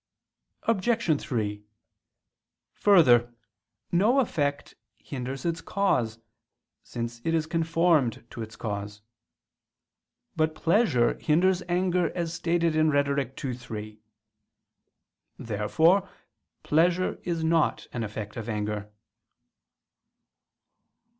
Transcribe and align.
Obj. 0.63 1.15
3: 1.21 1.63
Further, 2.73 3.35
no 3.91 4.19
effect 4.19 4.73
hinders 4.97 5.45
its 5.45 5.61
cause, 5.61 6.17
since 6.81 7.21
it 7.23 7.35
is 7.35 7.45
conformed 7.45 8.25
to 8.31 8.41
its 8.41 8.55
cause. 8.55 9.01
But 10.35 10.55
pleasure 10.55 11.19
hinders 11.19 11.61
anger 11.69 12.09
as 12.17 12.33
stated 12.33 12.75
in 12.75 12.89
Rhet. 12.89 13.45
ii, 13.45 13.53
3. 13.53 14.01
Therefore 15.37 16.09
pleasure 16.63 17.19
is 17.23 17.43
not 17.43 17.85
an 17.93 18.03
effect 18.03 18.35
of 18.37 18.49
anger. 18.49 18.91